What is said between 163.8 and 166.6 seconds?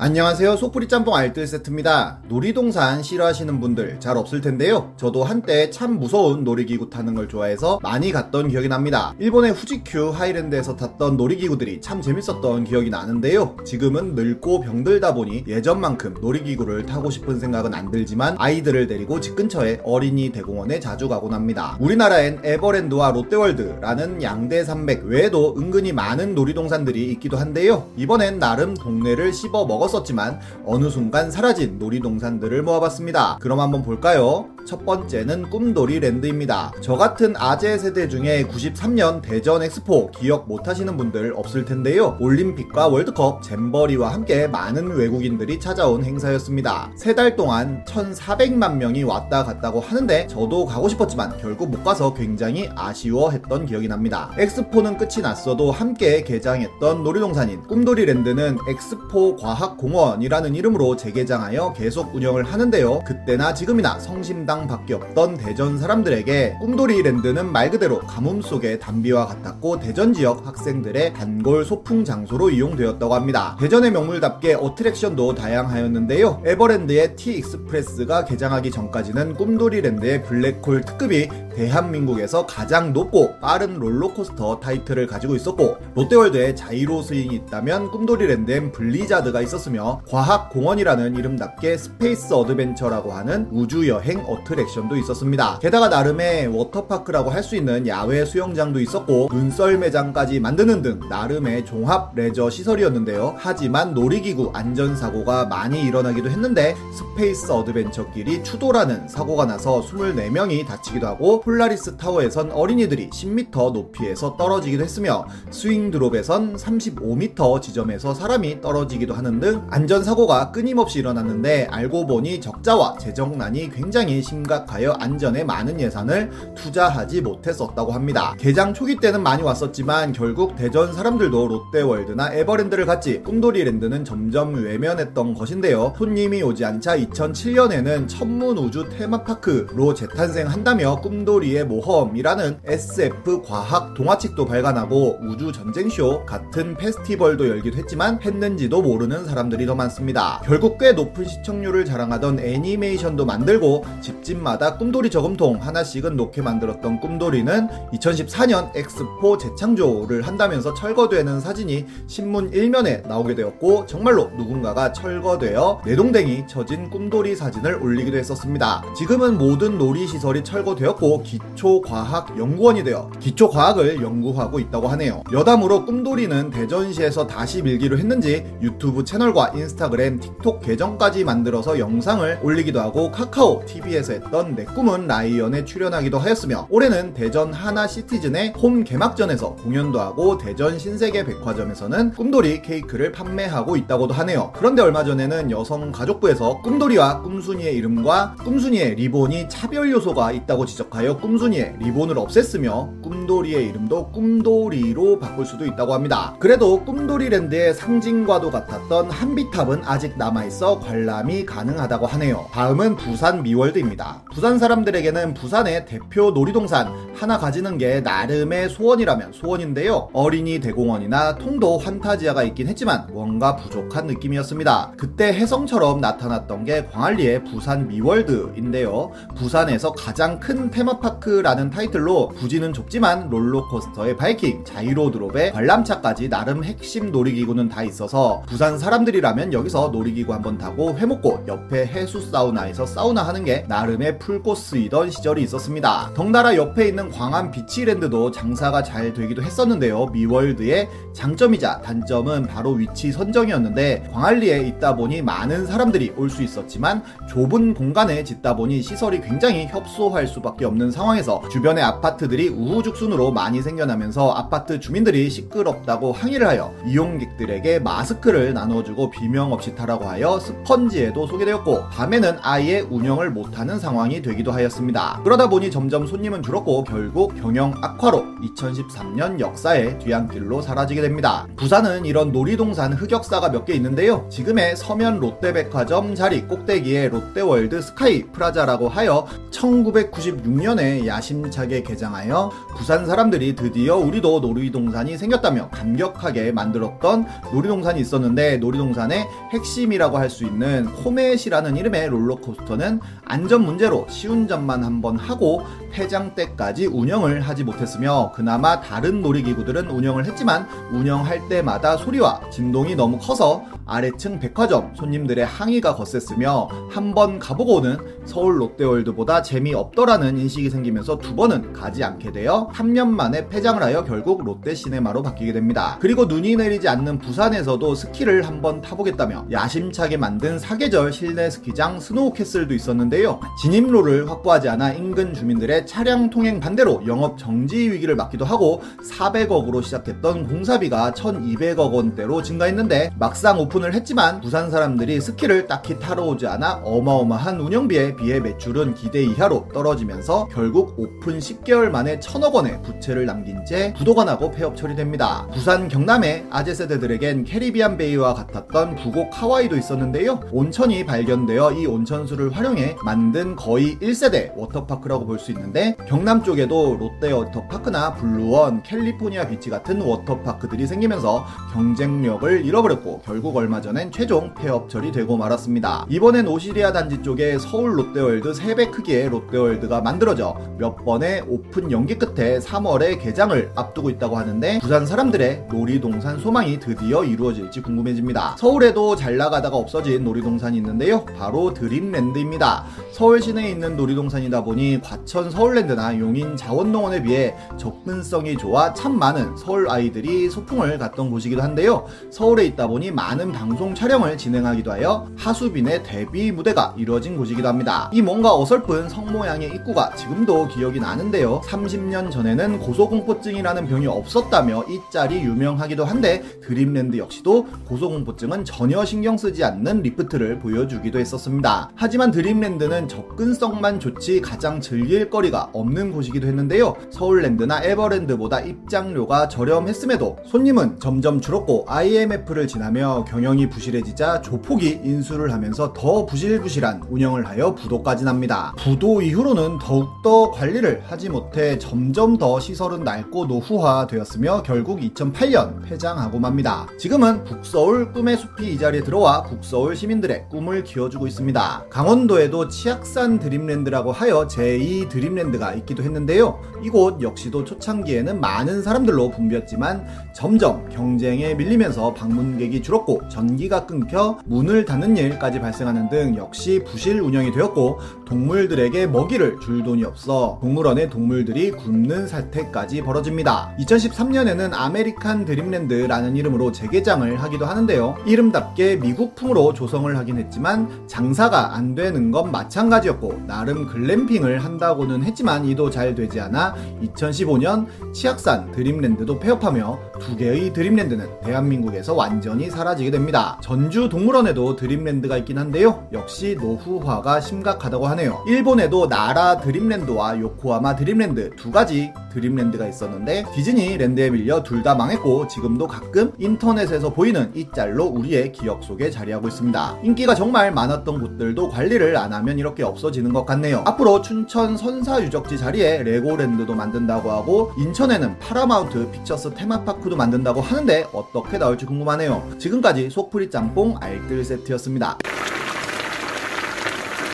정말로 누군가가 철거되어 내동댕이